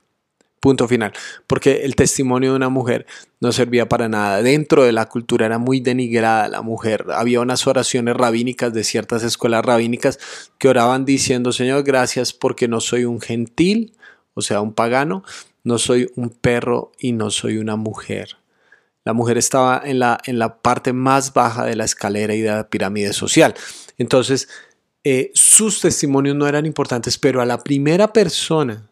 Punto 0.62 0.88
final. 0.88 1.12
Porque 1.48 1.84
el 1.84 1.96
testimonio 1.96 2.52
de 2.52 2.56
una 2.56 2.70
mujer 2.70 3.08
no 3.40 3.52
servía 3.52 3.90
para 3.90 4.08
nada. 4.08 4.44
Dentro 4.44 4.84
de 4.84 4.92
la 4.92 5.10
cultura 5.10 5.48
era 5.48 5.58
muy 5.58 5.80
denigrada 5.80 6.48
la 6.48 6.62
mujer. 6.62 7.06
Había 7.14 7.42
unas 7.42 7.66
oraciones 7.66 8.16
rabínicas 8.16 8.72
de 8.72 8.84
ciertas 8.84 9.24
escuelas 9.24 9.66
rabínicas 9.66 10.20
que 10.60 10.70
oraban 10.70 11.04
diciendo, 11.04 11.52
Señor, 11.52 11.84
gracias 11.84 12.34
porque 12.34 12.68
no 12.68 12.80
soy 12.80 13.06
un 13.06 13.20
gentil, 13.20 13.94
o 14.36 14.42
sea, 14.42 14.62
un 14.62 14.74
pagano, 14.74 15.24
no 15.64 15.80
soy 15.80 16.12
un 16.16 16.30
perro 16.30 16.92
y 17.00 17.14
no 17.14 17.32
soy 17.32 17.58
una 17.58 17.76
mujer. 17.76 18.38
La 19.04 19.14
mujer 19.14 19.38
estaba 19.38 19.82
en 19.84 20.00
la, 20.00 20.20
en 20.26 20.38
la 20.38 20.62
parte 20.62 20.94
más 20.94 21.34
baja 21.34 21.66
de 21.66 21.76
la 21.76 21.86
escalera 21.86 22.36
y 22.36 22.42
de 22.42 22.52
la 22.52 22.70
pirámide 22.70 23.14
social. 23.14 23.56
Entonces, 23.98 24.48
eh, 25.04 25.32
sus 25.34 25.82
testimonios 25.82 26.36
no 26.36 26.48
eran 26.48 26.66
importantes, 26.66 27.18
pero 27.18 27.42
a 27.42 27.46
la 27.46 27.64
primera 27.64 28.14
persona 28.14 28.90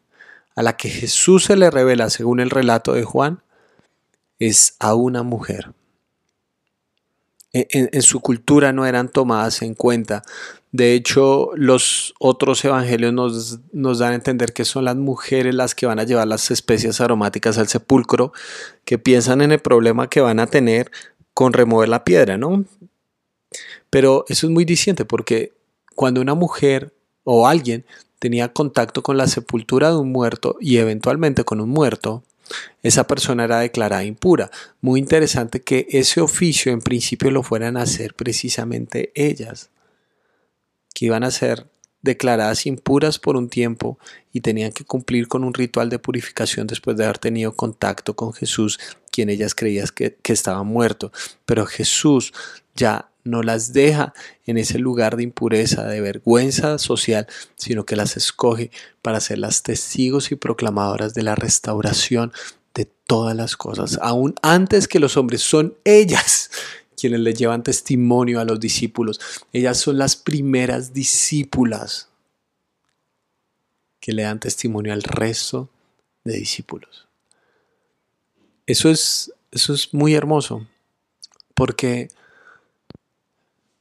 a 0.55 0.63
la 0.63 0.75
que 0.75 0.89
Jesús 0.89 1.45
se 1.45 1.55
le 1.55 1.69
revela, 1.69 2.09
según 2.09 2.39
el 2.39 2.49
relato 2.49 2.93
de 2.93 3.03
Juan, 3.03 3.43
es 4.39 4.75
a 4.79 4.95
una 4.95 5.23
mujer. 5.23 5.73
En, 7.51 8.01
su 8.03 8.19
cultura 8.19 8.71
no 8.73 8.85
eran 8.85 9.09
tomadas 9.09 9.61
en 9.63 9.73
cuenta. 9.73 10.23
De 10.71 10.93
hecho, 10.93 11.49
los 11.55 12.13
otros 12.19 12.63
evangelios 12.63 13.11
nos, 13.11 13.59
nos, 13.71 13.97
dan 13.97 14.11
a 14.11 14.15
entender 14.15 14.53
que 14.53 14.65
son 14.65 14.85
las 14.85 14.95
mujeres 14.95 15.55
las 15.55 15.73
que 15.73 15.87
van 15.87 15.99
a 15.99 16.03
llevar 16.03 16.27
las 16.27 16.51
especias 16.51 17.01
aromáticas 17.01 17.57
al 17.57 17.67
sepulcro, 17.67 18.33
que 18.85 18.99
piensan 18.99 19.41
en 19.41 19.51
el 19.51 19.59
problema 19.59 20.09
que 20.09 20.21
van 20.21 20.39
a 20.39 20.45
tener 20.45 20.91
con 21.33 21.53
remover 21.53 21.89
la 21.89 22.03
piedra, 22.03 22.37
¿no? 22.37 22.65
Pero 23.89 24.25
eso 24.27 24.45
es 24.45 24.51
muy 24.51 24.65
diciente 24.65 25.05
porque 25.05 25.53
cuando 25.95 26.21
una 26.21 26.35
mujer 26.35 26.93
o 27.23 27.47
alguien 27.47 27.85
tenía 28.19 28.53
contacto 28.53 29.01
con 29.01 29.17
la 29.17 29.27
sepultura 29.27 29.89
de 29.89 29.97
un 29.97 30.11
muerto 30.11 30.57
y 30.59 30.77
eventualmente 30.77 31.43
con 31.43 31.61
un 31.61 31.69
muerto, 31.69 32.23
esa 32.83 33.07
persona 33.07 33.43
era 33.43 33.59
declarada 33.59 34.03
impura. 34.03 34.51
Muy 34.81 34.99
interesante 34.99 35.61
que 35.61 35.87
ese 35.89 36.21
oficio 36.21 36.71
en 36.71 36.81
principio 36.81 37.31
lo 37.31 37.43
fueran 37.43 37.77
a 37.77 37.83
hacer 37.83 38.13
precisamente 38.13 39.11
ellas, 39.15 39.69
que 40.93 41.05
iban 41.05 41.23
a 41.23 41.31
ser 41.31 41.67
declaradas 42.01 42.65
impuras 42.65 43.19
por 43.19 43.35
un 43.35 43.49
tiempo 43.49 43.99
y 44.31 44.41
tenían 44.41 44.71
que 44.71 44.85
cumplir 44.85 45.27
con 45.27 45.43
un 45.43 45.53
ritual 45.53 45.89
de 45.89 45.99
purificación 45.99 46.65
después 46.65 46.95
de 46.97 47.03
haber 47.03 47.17
tenido 47.17 47.55
contacto 47.55 48.15
con 48.15 48.33
Jesús, 48.33 48.79
quien 49.11 49.29
ellas 49.29 49.53
creían 49.53 49.87
que, 49.93 50.15
que 50.21 50.33
estaba 50.33 50.63
muerto. 50.63 51.11
Pero 51.45 51.65
Jesús 51.65 52.33
ya 52.75 53.08
no 53.23 53.43
las 53.43 53.73
deja 53.73 54.13
en 54.45 54.57
ese 54.57 54.79
lugar 54.79 55.17
de 55.17 55.23
impureza, 55.23 55.85
de 55.85 56.01
vergüenza 56.01 56.77
social, 56.77 57.27
sino 57.55 57.85
que 57.85 57.95
las 57.95 58.17
escoge 58.17 58.71
para 59.01 59.19
ser 59.19 59.39
las 59.39 59.63
testigos 59.63 60.31
y 60.31 60.35
proclamadoras 60.35 61.13
de 61.13 61.23
la 61.23 61.35
restauración 61.35 62.31
de 62.73 62.85
todas 62.85 63.35
las 63.35 63.57
cosas, 63.57 63.99
aún 64.01 64.35
antes 64.41 64.87
que 64.87 64.99
los 64.99 65.17
hombres 65.17 65.41
son 65.41 65.75
ellas 65.83 66.49
quienes 66.99 67.21
le 67.21 67.33
llevan 67.33 67.63
testimonio 67.63 68.39
a 68.39 68.45
los 68.45 68.59
discípulos. 68.59 69.19
Ellas 69.53 69.77
son 69.77 69.97
las 69.97 70.15
primeras 70.15 70.93
discípulas 70.93 72.09
que 73.99 74.11
le 74.11 74.23
dan 74.23 74.39
testimonio 74.39 74.93
al 74.93 75.03
resto 75.03 75.69
de 76.23 76.33
discípulos. 76.33 77.07
Eso 78.65 78.89
es, 78.89 79.33
eso 79.51 79.73
es 79.73 79.93
muy 79.93 80.13
hermoso, 80.13 80.67
porque 81.55 82.09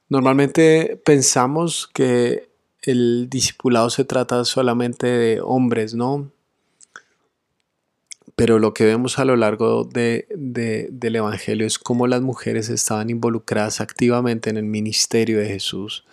Normalmente 0.08 1.00
pensamos 1.04 1.88
que 1.92 2.48
el 2.82 3.28
discipulado 3.28 3.90
se 3.90 4.04
trata 4.04 4.44
solamente 4.44 5.06
de 5.06 5.40
hombres, 5.40 5.94
¿no? 5.94 6.30
Pero 8.34 8.58
lo 8.58 8.72
que 8.72 8.84
vemos 8.84 9.18
a 9.18 9.24
lo 9.24 9.36
largo 9.36 9.84
de, 9.84 10.26
del 10.30 11.16
Evangelio 11.16 11.66
es 11.66 11.78
cómo 11.78 12.06
las 12.06 12.22
mujeres 12.22 12.68
estaban 12.68 13.10
involucradas 13.10 13.80
activamente 13.80 14.48
en 14.48 14.56
el 14.56 14.64
ministerio 14.64 15.40
de 15.40 15.48
Jesús. 15.48 16.04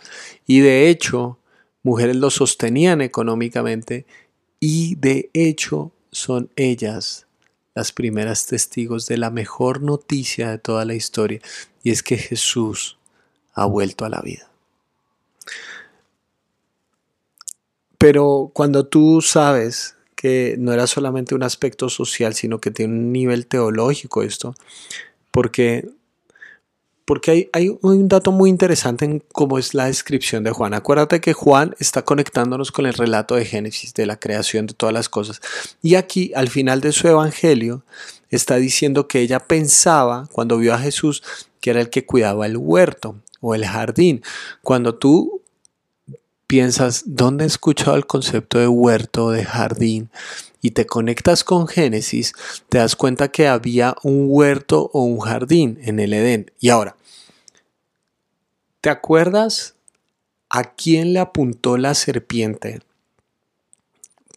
Y 0.48 0.60
de 0.60 0.90
hecho, 0.90 1.38
mujeres 1.84 2.16
lo 2.16 2.32
sostenían 2.32 3.02
económicamente 3.02 4.08
y 4.60 4.96
de 4.96 5.30
hecho 5.34 5.92
son 6.12 6.50
ellas 6.56 7.28
las 7.76 7.92
primeras 7.92 8.48
testigos 8.48 9.06
de 9.06 9.18
la 9.18 9.30
mejor 9.30 9.84
noticia 9.84 10.50
de 10.50 10.58
toda 10.58 10.84
la 10.84 10.96
historia. 10.96 11.42
Y 11.84 11.92
es 11.92 12.02
que 12.02 12.18
Jesús 12.18 12.98
ha 13.56 13.66
vuelto 13.66 14.06
a 14.06 14.10
la 14.10 14.22
vida. 14.22 14.50
Pero 17.98 18.52
cuando 18.54 18.86
tú 18.86 19.22
sabes 19.22 19.96
que 20.16 20.56
no 20.60 20.74
era 20.74 20.86
solamente 20.86 21.34
un 21.34 21.44
aspecto 21.44 21.90
social, 21.90 22.34
sino 22.34 22.60
que 22.60 22.72
tiene 22.72 22.94
un 22.94 23.12
nivel 23.12 23.48
teológico 23.48 24.22
esto, 24.22 24.54
porque, 25.32 25.90
porque 27.06 27.32
hay, 27.32 27.50
hay 27.54 27.78
un 27.82 28.08
dato 28.08 28.32
muy 28.32 28.50
interesante 28.50 29.06
en 29.06 29.24
cómo 29.32 29.58
es 29.58 29.74
la 29.74 29.86
descripción 29.86 30.44
de 30.44 30.52
Juan. 30.52 30.74
Acuérdate 30.74 31.22
que 31.22 31.34
Juan 31.34 31.76
está 31.80 32.04
conectándonos 32.04 32.72
con 32.72 32.86
el 32.86 32.94
relato 32.94 33.36
de 33.36 33.46
Génesis, 33.46 33.94
de 33.94 34.06
la 34.06 34.18
creación 34.18 34.68
de 34.68 34.74
todas 34.74 34.94
las 34.94 35.10
cosas. 35.10 35.42
Y 35.82 35.96
aquí, 35.96 36.32
al 36.36 36.50
final 36.50 36.82
de 36.82 36.92
su 36.92 37.08
evangelio, 37.08 37.84
está 38.30 38.58
diciendo 38.58 39.08
que 39.08 39.22
ella 39.22 39.40
pensaba, 39.40 40.28
cuando 40.32 40.58
vio 40.58 40.74
a 40.74 40.80
Jesús, 40.80 41.24
que 41.62 41.72
era 41.72 41.82
el 41.82 41.90
que 41.90 42.06
cuidaba 42.06 42.46
el 42.46 42.58
huerto 42.58 43.16
o 43.46 43.54
el 43.54 43.66
jardín. 43.66 44.24
Cuando 44.64 44.96
tú 44.96 45.44
piensas, 46.48 47.04
¿dónde 47.06 47.44
he 47.44 47.48
escuchado 47.48 47.96
el 47.96 48.08
concepto 48.08 48.58
de 48.58 48.68
huerto, 48.68 49.30
de 49.30 49.46
jardín? 49.46 50.10
Y 50.62 50.72
te 50.72 50.88
conectas 50.88 51.44
con 51.44 51.68
Génesis, 51.68 52.34
te 52.70 52.80
das 52.80 52.96
cuenta 52.96 53.28
que 53.28 53.48
había 53.48 53.96
un 54.02 54.26
huerto 54.28 54.90
o 54.94 55.04
un 55.04 55.20
jardín 55.20 55.78
en 55.84 56.00
el 56.00 56.14
Edén. 56.14 56.52
Y 56.60 56.70
ahora, 56.70 56.96
¿te 58.82 58.90
acuerdas 58.90 59.76
a 60.50 60.64
quién 60.64 61.14
le 61.14 61.20
apuntó 61.20 61.78
la 61.78 61.94
serpiente 61.94 62.82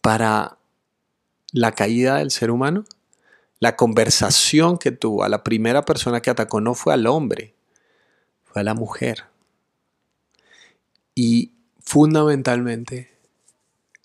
para 0.03 0.59
la 1.51 1.71
caída 1.71 2.17
del 2.17 2.29
ser 2.29 2.51
humano? 2.51 2.85
La 3.59 3.75
conversación 3.75 4.77
que 4.77 4.91
tuvo 4.91 5.23
a 5.23 5.29
la 5.29 5.43
primera 5.43 5.83
persona 5.83 6.21
que 6.21 6.29
atacó 6.29 6.61
no 6.61 6.75
fue 6.75 6.93
al 6.93 7.07
hombre, 7.07 7.55
fue 8.51 8.61
a 8.61 8.63
la 8.63 8.73
mujer. 8.73 9.25
Y 11.15 11.51
fundamentalmente 11.79 13.11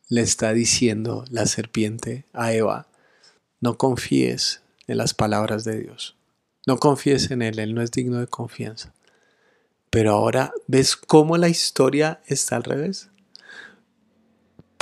le 0.08 0.20
está 0.20 0.52
diciendo 0.52 1.24
la 1.30 1.46
serpiente 1.46 2.24
a 2.32 2.52
Eva, 2.52 2.86
no 3.60 3.78
confíes 3.78 4.62
en 4.86 4.98
las 4.98 5.14
palabras 5.14 5.64
de 5.64 5.80
Dios, 5.80 6.16
no 6.66 6.78
confíes 6.78 7.30
en 7.30 7.42
Él, 7.42 7.58
Él 7.58 7.74
no 7.74 7.82
es 7.82 7.90
digno 7.90 8.20
de 8.20 8.26
confianza. 8.26 8.92
Pero 9.90 10.12
ahora, 10.12 10.52
¿ves 10.66 10.96
cómo 10.96 11.36
la 11.36 11.48
historia 11.48 12.20
está 12.26 12.56
al 12.56 12.64
revés? 12.64 13.10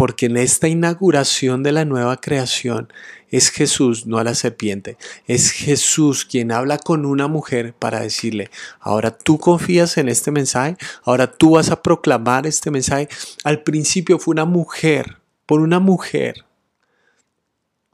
Porque 0.02 0.26
en 0.26 0.36
esta 0.36 0.66
inauguración 0.66 1.62
de 1.62 1.70
la 1.70 1.84
nueva 1.84 2.16
creación 2.16 2.92
es 3.28 3.50
Jesús, 3.50 4.04
no 4.04 4.18
a 4.18 4.24
la 4.24 4.34
serpiente, 4.34 4.96
es 5.28 5.52
Jesús 5.52 6.24
quien 6.24 6.50
habla 6.50 6.76
con 6.76 7.06
una 7.06 7.28
mujer 7.28 7.72
para 7.72 8.00
decirle, 8.00 8.50
ahora 8.80 9.16
tú 9.16 9.38
confías 9.38 9.98
en 9.98 10.08
este 10.08 10.32
mensaje, 10.32 10.76
ahora 11.04 11.30
tú 11.30 11.52
vas 11.52 11.70
a 11.70 11.82
proclamar 11.82 12.48
este 12.48 12.72
mensaje. 12.72 13.08
Al 13.44 13.62
principio 13.62 14.18
fue 14.18 14.32
una 14.32 14.44
mujer, 14.44 15.18
por 15.46 15.60
una 15.60 15.78
mujer, 15.78 16.46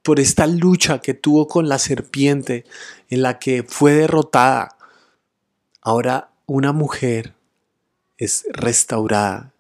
por 0.03 0.19
esta 0.19 0.47
lucha 0.47 1.03
que 1.03 1.13
tuvo 1.13 1.47
con 1.47 1.69
la 1.69 1.79
serpiente 1.79 2.65
en 3.11 3.21
la 3.21 3.39
que 3.39 3.65
fue 3.65 3.93
derrotada. 3.93 4.79
Ahora 5.83 6.31
una 6.47 6.73
mujer 6.73 7.35
es 8.17 8.47
restaurada 8.51 9.53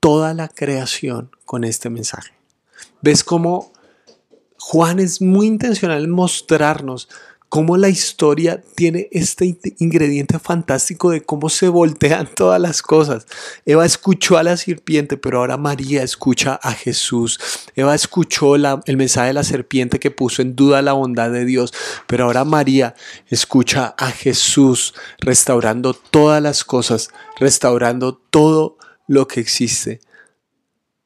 toda 0.00 0.34
la 0.34 0.48
creación 0.48 1.30
con 1.44 1.64
este 1.64 1.90
mensaje. 1.90 2.32
¿Ves 3.02 3.22
cómo 3.22 3.72
Juan 4.58 5.00
es 5.00 5.20
muy 5.22 5.46
intencional 5.46 6.04
en 6.04 6.10
mostrarnos 6.10 7.08
cómo 7.50 7.76
la 7.76 7.88
historia 7.88 8.62
tiene 8.76 9.08
este 9.10 9.58
ingrediente 9.78 10.38
fantástico 10.38 11.10
de 11.10 11.22
cómo 11.22 11.48
se 11.48 11.68
voltean 11.68 12.28
todas 12.36 12.60
las 12.60 12.80
cosas. 12.80 13.26
Eva 13.66 13.84
escuchó 13.84 14.38
a 14.38 14.44
la 14.44 14.56
serpiente, 14.56 15.16
pero 15.16 15.38
ahora 15.38 15.56
María 15.56 16.02
escucha 16.02 16.60
a 16.62 16.72
Jesús. 16.72 17.40
Eva 17.74 17.94
escuchó 17.94 18.54
el 18.54 18.96
mensaje 18.96 19.28
de 19.28 19.34
la 19.34 19.42
serpiente 19.42 19.98
que 19.98 20.12
puso 20.12 20.42
en 20.42 20.54
duda 20.54 20.80
la 20.80 20.92
bondad 20.92 21.30
de 21.30 21.44
Dios, 21.44 21.74
pero 22.06 22.26
ahora 22.26 22.44
María 22.44 22.94
escucha 23.28 23.94
a 23.98 24.10
Jesús 24.12 24.94
restaurando 25.18 25.92
todas 25.92 26.40
las 26.40 26.62
cosas, 26.64 27.10
restaurando 27.38 28.14
todo 28.14 28.78
lo 29.10 29.26
que 29.26 29.40
existe, 29.40 30.00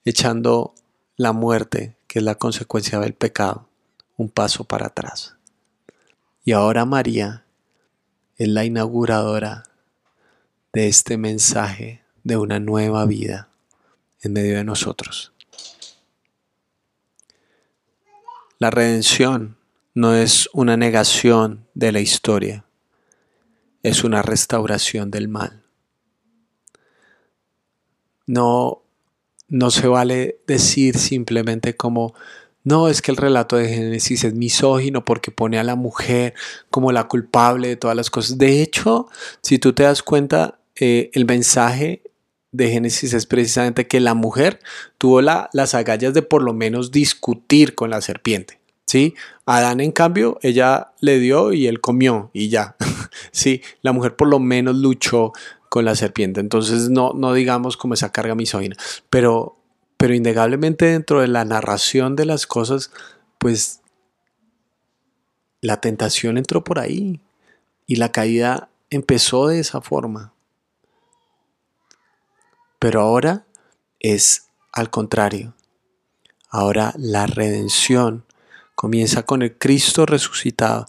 echando 0.04 0.74
la 1.16 1.32
muerte, 1.32 1.96
que 2.06 2.18
es 2.18 2.22
la 2.22 2.34
consecuencia 2.34 3.00
del 3.00 3.14
pecado, 3.14 3.66
un 4.18 4.28
paso 4.28 4.64
para 4.64 4.88
atrás. 4.88 5.36
Y 6.44 6.52
ahora 6.52 6.84
María 6.84 7.46
es 8.36 8.48
la 8.48 8.66
inauguradora 8.66 9.62
de 10.74 10.88
este 10.88 11.16
mensaje 11.16 12.04
de 12.24 12.36
una 12.36 12.60
nueva 12.60 13.06
vida 13.06 13.48
en 14.20 14.34
medio 14.34 14.56
de 14.56 14.64
nosotros. 14.64 15.32
La 18.58 18.70
redención 18.70 19.56
no 19.94 20.14
es 20.14 20.50
una 20.52 20.76
negación 20.76 21.66
de 21.72 21.90
la 21.90 22.00
historia, 22.00 22.66
es 23.82 24.04
una 24.04 24.20
restauración 24.20 25.10
del 25.10 25.28
mal. 25.28 25.63
No, 28.26 28.82
no 29.48 29.70
se 29.70 29.86
vale 29.86 30.38
decir 30.46 30.98
simplemente 30.98 31.76
como, 31.76 32.14
no, 32.62 32.88
es 32.88 33.02
que 33.02 33.10
el 33.10 33.16
relato 33.16 33.56
de 33.56 33.68
Génesis 33.68 34.24
es 34.24 34.34
misógino 34.34 35.04
porque 35.04 35.30
pone 35.30 35.58
a 35.58 35.64
la 35.64 35.74
mujer 35.74 36.34
como 36.70 36.92
la 36.92 37.04
culpable 37.04 37.68
de 37.68 37.76
todas 37.76 37.96
las 37.96 38.10
cosas. 38.10 38.38
De 38.38 38.62
hecho, 38.62 39.06
si 39.42 39.58
tú 39.58 39.72
te 39.72 39.82
das 39.82 40.02
cuenta, 40.02 40.58
eh, 40.76 41.10
el 41.12 41.26
mensaje 41.26 42.02
de 42.52 42.70
Génesis 42.70 43.12
es 43.12 43.26
precisamente 43.26 43.86
que 43.86 44.00
la 44.00 44.14
mujer 44.14 44.60
tuvo 44.96 45.20
la, 45.20 45.50
las 45.52 45.74
agallas 45.74 46.14
de 46.14 46.22
por 46.22 46.42
lo 46.42 46.54
menos 46.54 46.90
discutir 46.90 47.74
con 47.74 47.90
la 47.90 48.00
serpiente. 48.00 48.60
¿sí? 48.86 49.14
Adán, 49.44 49.80
en 49.80 49.92
cambio, 49.92 50.38
ella 50.42 50.92
le 51.00 51.18
dio 51.18 51.52
y 51.52 51.66
él 51.66 51.80
comió 51.80 52.30
y 52.32 52.48
ya. 52.48 52.76
sí, 53.32 53.60
la 53.82 53.92
mujer 53.92 54.16
por 54.16 54.28
lo 54.28 54.38
menos 54.38 54.76
luchó 54.76 55.32
con 55.74 55.84
la 55.84 55.96
serpiente. 55.96 56.38
Entonces, 56.38 56.88
no, 56.88 57.14
no 57.14 57.32
digamos 57.32 57.76
como 57.76 57.94
esa 57.94 58.12
carga 58.12 58.36
misógina, 58.36 58.76
pero, 59.10 59.56
pero 59.96 60.14
innegablemente 60.14 60.84
dentro 60.84 61.20
de 61.20 61.26
la 61.26 61.44
narración 61.44 62.14
de 62.14 62.26
las 62.26 62.46
cosas, 62.46 62.92
pues 63.40 63.80
la 65.60 65.80
tentación 65.80 66.38
entró 66.38 66.62
por 66.62 66.78
ahí 66.78 67.20
y 67.88 67.96
la 67.96 68.12
caída 68.12 68.68
empezó 68.88 69.48
de 69.48 69.58
esa 69.58 69.80
forma. 69.80 70.32
Pero 72.78 73.00
ahora 73.00 73.44
es 73.98 74.46
al 74.70 74.90
contrario. 74.90 75.56
Ahora 76.50 76.94
la 76.96 77.26
redención 77.26 78.24
comienza 78.76 79.24
con 79.24 79.42
el 79.42 79.58
Cristo 79.58 80.06
resucitado 80.06 80.86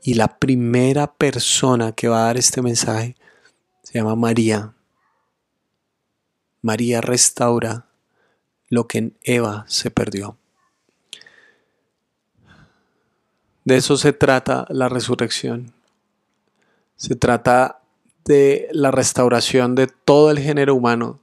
y 0.00 0.14
la 0.14 0.38
primera 0.38 1.12
persona 1.12 1.90
que 1.90 2.06
va 2.06 2.20
a 2.20 2.26
dar 2.26 2.36
este 2.36 2.62
mensaje 2.62 3.16
se 3.88 3.98
llama 3.98 4.16
María. 4.16 4.74
María 6.60 7.00
restaura 7.00 7.86
lo 8.68 8.86
que 8.86 8.98
en 8.98 9.16
Eva 9.22 9.64
se 9.66 9.90
perdió. 9.90 10.36
De 13.64 13.78
eso 13.78 13.96
se 13.96 14.12
trata 14.12 14.66
la 14.68 14.90
resurrección. 14.90 15.72
Se 16.96 17.16
trata 17.16 17.80
de 18.26 18.68
la 18.72 18.90
restauración 18.90 19.74
de 19.74 19.86
todo 19.86 20.30
el 20.30 20.38
género 20.38 20.74
humano 20.74 21.20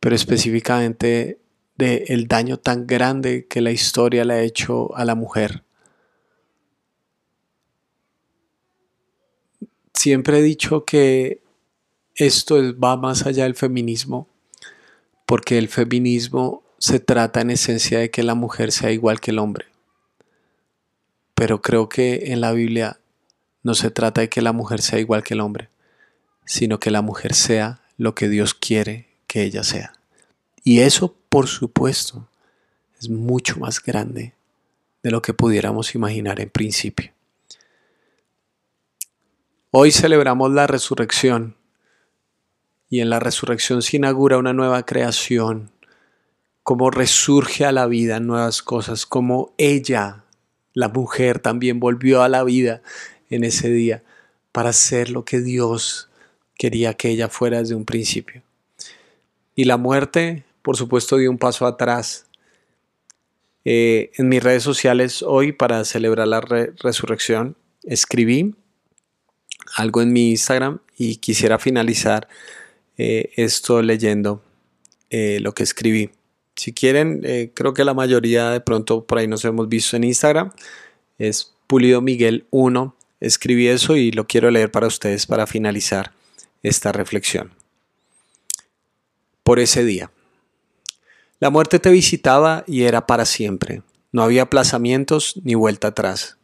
pero 0.00 0.14
específicamente 0.14 1.40
del 1.76 2.26
daño 2.28 2.58
tan 2.58 2.86
grande 2.86 3.46
que 3.48 3.60
la 3.60 3.70
historia 3.70 4.24
le 4.24 4.34
ha 4.34 4.42
hecho 4.42 4.96
a 4.96 5.04
la 5.04 5.14
mujer. 5.14 5.64
Siempre 9.92 10.38
he 10.38 10.42
dicho 10.42 10.84
que 10.84 11.42
esto 12.16 12.56
va 12.78 12.96
más 12.96 13.26
allá 13.26 13.44
del 13.44 13.54
feminismo, 13.54 14.28
porque 15.26 15.58
el 15.58 15.68
feminismo 15.68 16.62
se 16.78 17.00
trata 17.00 17.40
en 17.40 17.50
esencia 17.50 17.98
de 17.98 18.10
que 18.10 18.22
la 18.22 18.34
mujer 18.34 18.72
sea 18.72 18.90
igual 18.90 19.20
que 19.20 19.30
el 19.30 19.38
hombre. 19.38 19.66
Pero 21.34 21.60
creo 21.60 21.88
que 21.88 22.32
en 22.32 22.40
la 22.40 22.52
Biblia 22.52 22.98
no 23.62 23.74
se 23.74 23.90
trata 23.90 24.22
de 24.22 24.28
que 24.28 24.40
la 24.40 24.52
mujer 24.52 24.80
sea 24.80 24.98
igual 24.98 25.22
que 25.22 25.34
el 25.34 25.40
hombre, 25.40 25.68
sino 26.44 26.80
que 26.80 26.90
la 26.90 27.02
mujer 27.02 27.34
sea 27.34 27.80
lo 27.98 28.14
que 28.14 28.28
Dios 28.28 28.54
quiere 28.54 29.08
que 29.26 29.42
ella 29.42 29.62
sea. 29.62 29.92
Y 30.64 30.80
eso, 30.80 31.14
por 31.28 31.48
supuesto, 31.48 32.28
es 33.00 33.08
mucho 33.08 33.58
más 33.58 33.82
grande 33.82 34.34
de 35.02 35.10
lo 35.10 35.20
que 35.20 35.34
pudiéramos 35.34 35.94
imaginar 35.94 36.40
en 36.40 36.48
principio. 36.48 37.12
Hoy 39.70 39.92
celebramos 39.92 40.50
la 40.52 40.66
resurrección 40.66 41.56
y 42.88 43.00
en 43.00 43.10
la 43.10 43.20
resurrección 43.20 43.82
se 43.82 43.96
inaugura 43.96 44.38
una 44.38 44.52
nueva 44.52 44.84
creación, 44.84 45.70
como 46.62 46.90
resurge 46.90 47.64
a 47.64 47.72
la 47.72 47.86
vida 47.86 48.20
nuevas 48.20 48.62
cosas, 48.62 49.06
como 49.06 49.54
ella, 49.58 50.24
la 50.72 50.88
mujer, 50.88 51.38
también 51.38 51.80
volvió 51.80 52.22
a 52.22 52.28
la 52.28 52.44
vida 52.44 52.82
en 53.30 53.44
ese 53.44 53.70
día 53.70 54.02
para 54.52 54.72
ser 54.72 55.10
lo 55.10 55.24
que 55.24 55.40
Dios 55.40 56.08
quería 56.56 56.94
que 56.94 57.10
ella 57.10 57.28
fuera 57.28 57.58
desde 57.58 57.74
un 57.74 57.84
principio. 57.84 58.42
Y 59.54 59.64
la 59.64 59.76
muerte, 59.76 60.44
por 60.62 60.76
supuesto, 60.76 61.16
dio 61.16 61.30
un 61.30 61.38
paso 61.38 61.66
atrás. 61.66 62.26
Eh, 63.64 64.10
en 64.16 64.28
mis 64.28 64.42
redes 64.42 64.62
sociales 64.62 65.22
hoy, 65.22 65.52
para 65.52 65.84
celebrar 65.84 66.28
la 66.28 66.40
resurrección, 66.40 67.56
escribí 67.82 68.54
algo 69.74 70.02
en 70.02 70.12
mi 70.12 70.30
Instagram 70.30 70.80
y 70.96 71.16
quisiera 71.16 71.58
finalizar 71.58 72.28
eh, 72.98 73.30
esto 73.36 73.82
leyendo 73.82 74.42
eh, 75.10 75.38
lo 75.40 75.52
que 75.52 75.62
escribí. 75.62 76.10
Si 76.54 76.72
quieren, 76.72 77.20
creo 77.52 77.74
que 77.74 77.84
la 77.84 77.92
mayoría 77.92 78.48
de 78.48 78.60
pronto 78.60 79.04
por 79.04 79.18
ahí 79.18 79.28
nos 79.28 79.44
hemos 79.44 79.68
visto 79.68 79.94
en 79.94 80.04
Instagram. 80.04 80.52
Es 81.18 81.52
Pulido 81.66 82.00
Miguel 82.00 82.46
1. 82.50 82.96
Escribí 83.20 83.68
eso 83.68 83.94
y 83.94 84.10
lo 84.10 84.26
quiero 84.26 84.50
leer 84.50 84.70
para 84.70 84.86
ustedes 84.86 85.26
para 85.26 85.46
finalizar 85.46 86.12
esta 86.62 86.92
reflexión 86.92 87.52
por 89.42 89.60
ese 89.60 89.84
día. 89.84 90.10
La 91.38 91.50
muerte 91.50 91.78
te 91.78 91.90
visitaba 91.90 92.64
y 92.66 92.82
era 92.82 93.06
para 93.06 93.24
siempre. 93.24 93.82
No 94.10 94.22
había 94.22 94.42
aplazamientos 94.42 95.40
ni 95.44 95.54
vuelta 95.54 95.88
atrás. 95.88 96.38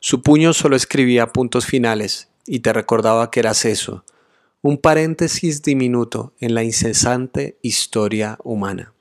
Su 0.00 0.22
puño 0.22 0.52
solo 0.52 0.74
escribía 0.74 1.28
puntos 1.28 1.66
finales 1.66 2.28
y 2.46 2.60
te 2.60 2.72
recordaba 2.72 3.30
que 3.30 3.38
eras 3.38 3.64
eso, 3.66 4.04
un 4.62 4.78
paréntesis 4.78 5.62
diminuto 5.62 6.34
en 6.40 6.54
la 6.54 6.62
incesante 6.62 7.58
historia 7.62 8.38
humana. 8.44 8.92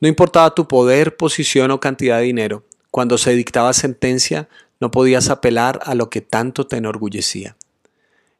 No 0.00 0.08
importaba 0.08 0.54
tu 0.54 0.66
poder, 0.66 1.16
posición 1.16 1.70
o 1.70 1.80
cantidad 1.80 2.18
de 2.18 2.24
dinero, 2.24 2.64
cuando 2.90 3.18
se 3.18 3.32
dictaba 3.32 3.72
sentencia 3.72 4.48
no 4.80 4.90
podías 4.90 5.30
apelar 5.30 5.80
a 5.84 5.94
lo 5.94 6.10
que 6.10 6.20
tanto 6.20 6.66
te 6.66 6.76
enorgullecía. 6.76 7.56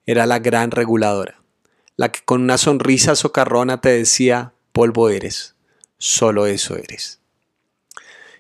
Era 0.07 0.27
la 0.27 0.39
gran 0.39 0.71
reguladora 0.71 1.45
la 1.97 2.11
que 2.11 2.21
con 2.25 2.43
una 2.43 2.59
sonrisa 2.59 3.15
socarrona 3.15 3.81
te 3.81 3.91
decía, 3.91 4.53
polvo 4.73 5.09
eres, 5.09 5.55
solo 5.99 6.47
eso 6.47 6.77
eres. 6.77 7.21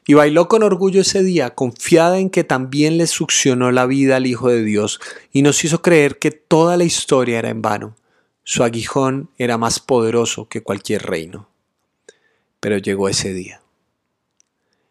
Y 0.06 0.14
bailó 0.14 0.48
con 0.48 0.62
orgullo 0.62 1.00
ese 1.00 1.22
día, 1.22 1.54
confiada 1.54 2.18
en 2.18 2.28
que 2.28 2.44
también 2.44 2.98
le 2.98 3.06
succionó 3.06 3.72
la 3.72 3.86
vida 3.86 4.16
al 4.16 4.26
Hijo 4.26 4.50
de 4.50 4.62
Dios 4.62 5.00
y 5.32 5.42
nos 5.42 5.64
hizo 5.64 5.80
creer 5.80 6.18
que 6.18 6.30
toda 6.30 6.76
la 6.76 6.84
historia 6.84 7.38
era 7.38 7.48
en 7.48 7.62
vano. 7.62 7.96
Su 8.42 8.62
aguijón 8.62 9.30
era 9.38 9.56
más 9.56 9.80
poderoso 9.80 10.48
que 10.48 10.62
cualquier 10.62 11.02
reino. 11.02 11.48
Pero 12.60 12.76
llegó 12.76 13.08
ese 13.08 13.32
día. 13.32 13.62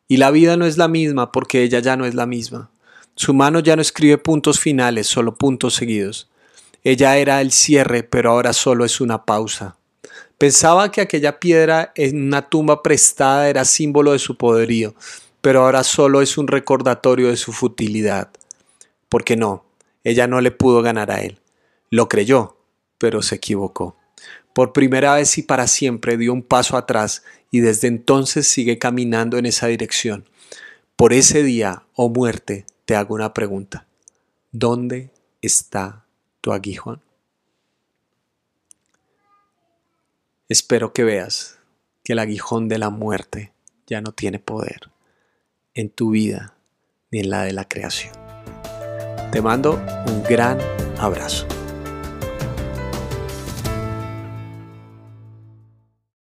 Y 0.07 0.17
la 0.17 0.31
vida 0.31 0.57
no 0.57 0.65
es 0.65 0.77
la 0.77 0.87
misma 0.87 1.31
porque 1.31 1.61
ella 1.61 1.79
ya 1.79 1.95
no 1.95 2.05
es 2.05 2.15
la 2.15 2.25
misma. 2.25 2.71
Su 3.15 3.33
mano 3.35 3.59
ya 3.59 3.75
no 3.75 3.81
escribe 3.83 4.17
puntos 4.17 4.59
finales, 4.59 5.05
solo 5.05 5.35
puntos 5.35 5.75
seguidos. 5.75 6.29
Ella 6.83 7.17
era 7.17 7.39
el 7.41 7.51
cierre, 7.51 8.03
pero 8.03 8.31
ahora 8.31 8.53
solo 8.53 8.85
es 8.85 8.99
una 8.99 9.25
pausa. 9.25 9.77
Pensaba 10.43 10.91
que 10.91 10.99
aquella 10.99 11.39
piedra 11.39 11.93
en 11.95 12.21
una 12.21 12.49
tumba 12.49 12.83
prestada 12.83 13.47
era 13.47 13.63
símbolo 13.63 14.11
de 14.11 14.19
su 14.19 14.35
poderío, 14.35 14.93
pero 15.39 15.63
ahora 15.63 15.85
solo 15.85 16.21
es 16.21 16.37
un 16.37 16.49
recordatorio 16.49 17.29
de 17.29 17.37
su 17.37 17.53
futilidad. 17.53 18.29
Porque 19.07 19.37
no, 19.37 19.63
ella 20.03 20.27
no 20.27 20.41
le 20.41 20.51
pudo 20.51 20.81
ganar 20.81 21.11
a 21.11 21.21
él. 21.21 21.39
Lo 21.89 22.09
creyó, 22.09 22.57
pero 22.97 23.21
se 23.21 23.35
equivocó. 23.35 23.95
Por 24.51 24.73
primera 24.73 25.15
vez 25.15 25.37
y 25.37 25.43
para 25.43 25.65
siempre 25.65 26.17
dio 26.17 26.33
un 26.33 26.43
paso 26.43 26.75
atrás 26.75 27.23
y 27.49 27.61
desde 27.61 27.87
entonces 27.87 28.45
sigue 28.45 28.77
caminando 28.77 29.37
en 29.37 29.45
esa 29.45 29.67
dirección. 29.67 30.25
Por 30.97 31.13
ese 31.13 31.41
día 31.41 31.83
oh 31.95 32.09
muerte 32.09 32.65
te 32.83 32.97
hago 32.97 33.15
una 33.15 33.33
pregunta. 33.33 33.87
¿Dónde 34.51 35.09
está 35.41 36.03
tu 36.41 36.51
aguijón. 36.51 37.02
Espero 40.49 40.91
que 40.91 41.03
veas 41.03 41.57
que 42.03 42.13
el 42.13 42.19
aguijón 42.19 42.67
de 42.67 42.77
la 42.77 42.89
muerte 42.89 43.53
ya 43.87 44.01
no 44.01 44.11
tiene 44.11 44.39
poder 44.39 44.91
en 45.73 45.89
tu 45.89 46.11
vida 46.11 46.55
ni 47.11 47.19
en 47.19 47.29
la 47.29 47.43
de 47.43 47.53
la 47.53 47.67
creación. 47.67 48.13
Te 49.31 49.41
mando 49.41 49.81
un 50.07 50.23
gran 50.23 50.59
abrazo. 50.99 51.47